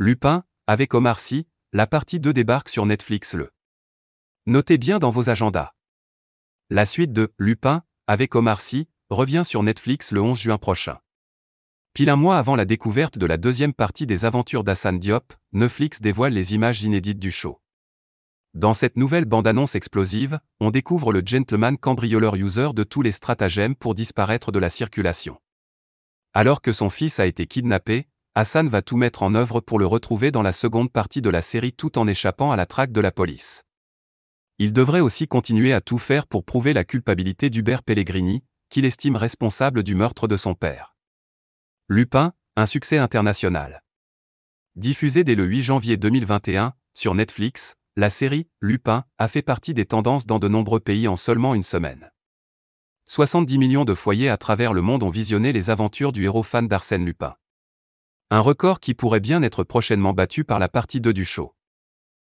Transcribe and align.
Lupin, 0.00 0.42
avec 0.66 0.92
Omar 0.92 1.20
Sy, 1.20 1.46
la 1.72 1.86
partie 1.86 2.18
2 2.18 2.32
débarque 2.32 2.68
sur 2.68 2.84
Netflix 2.84 3.34
le. 3.34 3.52
Notez 4.44 4.76
bien 4.76 4.98
dans 4.98 5.12
vos 5.12 5.30
agendas. 5.30 5.72
La 6.68 6.84
suite 6.84 7.12
de 7.12 7.32
Lupin, 7.38 7.84
avec 8.08 8.34
Omar 8.34 8.60
Sy, 8.60 8.88
revient 9.08 9.42
sur 9.44 9.62
Netflix 9.62 10.10
le 10.10 10.20
11 10.20 10.36
juin 10.36 10.58
prochain. 10.58 10.98
Pile 11.92 12.10
un 12.10 12.16
mois 12.16 12.38
avant 12.38 12.56
la 12.56 12.64
découverte 12.64 13.18
de 13.18 13.26
la 13.26 13.36
deuxième 13.36 13.72
partie 13.72 14.04
des 14.04 14.24
aventures 14.24 14.64
d'Hassan 14.64 14.98
Diop, 14.98 15.32
Netflix 15.52 16.00
dévoile 16.00 16.32
les 16.32 16.54
images 16.54 16.82
inédites 16.82 17.20
du 17.20 17.30
show. 17.30 17.60
Dans 18.52 18.72
cette 18.72 18.96
nouvelle 18.96 19.26
bande-annonce 19.26 19.76
explosive, 19.76 20.40
on 20.58 20.72
découvre 20.72 21.12
le 21.12 21.22
gentleman 21.24 21.78
cambrioleur 21.78 22.34
user 22.34 22.70
de 22.74 22.82
tous 22.82 23.02
les 23.02 23.12
stratagèmes 23.12 23.76
pour 23.76 23.94
disparaître 23.94 24.50
de 24.50 24.58
la 24.58 24.70
circulation. 24.70 25.40
Alors 26.32 26.62
que 26.62 26.72
son 26.72 26.90
fils 26.90 27.20
a 27.20 27.26
été 27.26 27.46
kidnappé, 27.46 28.08
Hassan 28.36 28.68
va 28.68 28.82
tout 28.82 28.96
mettre 28.96 29.22
en 29.22 29.36
œuvre 29.36 29.60
pour 29.60 29.78
le 29.78 29.86
retrouver 29.86 30.32
dans 30.32 30.42
la 30.42 30.52
seconde 30.52 30.90
partie 30.90 31.22
de 31.22 31.30
la 31.30 31.40
série 31.40 31.72
tout 31.72 31.98
en 31.98 32.08
échappant 32.08 32.50
à 32.50 32.56
la 32.56 32.66
traque 32.66 32.90
de 32.90 33.00
la 33.00 33.12
police. 33.12 33.62
Il 34.58 34.72
devrait 34.72 34.98
aussi 34.98 35.28
continuer 35.28 35.72
à 35.72 35.80
tout 35.80 35.98
faire 35.98 36.26
pour 36.26 36.44
prouver 36.44 36.72
la 36.72 36.82
culpabilité 36.82 37.48
d'Hubert 37.48 37.84
Pellegrini, 37.84 38.42
qu'il 38.70 38.86
estime 38.86 39.14
responsable 39.14 39.84
du 39.84 39.94
meurtre 39.94 40.26
de 40.26 40.36
son 40.36 40.54
père. 40.54 40.96
Lupin, 41.88 42.32
un 42.56 42.66
succès 42.66 42.98
international. 42.98 43.84
Diffusée 44.74 45.22
dès 45.22 45.36
le 45.36 45.44
8 45.44 45.62
janvier 45.62 45.96
2021, 45.96 46.74
sur 46.92 47.14
Netflix, 47.14 47.76
la 47.94 48.10
série 48.10 48.48
Lupin 48.60 49.04
a 49.18 49.28
fait 49.28 49.42
partie 49.42 49.74
des 49.74 49.86
tendances 49.86 50.26
dans 50.26 50.40
de 50.40 50.48
nombreux 50.48 50.80
pays 50.80 51.06
en 51.06 51.14
seulement 51.14 51.54
une 51.54 51.62
semaine. 51.62 52.10
70 53.06 53.58
millions 53.58 53.84
de 53.84 53.94
foyers 53.94 54.28
à 54.28 54.38
travers 54.38 54.72
le 54.72 54.82
monde 54.82 55.04
ont 55.04 55.10
visionné 55.10 55.52
les 55.52 55.70
aventures 55.70 56.10
du 56.10 56.24
héros 56.24 56.42
fan 56.42 56.66
d'Arsène 56.66 57.04
Lupin. 57.04 57.36
Un 58.34 58.40
record 58.40 58.80
qui 58.80 58.94
pourrait 58.94 59.20
bien 59.20 59.44
être 59.44 59.62
prochainement 59.62 60.12
battu 60.12 60.42
par 60.42 60.58
la 60.58 60.68
partie 60.68 61.00
2 61.00 61.12
du 61.12 61.24
show. 61.24 61.54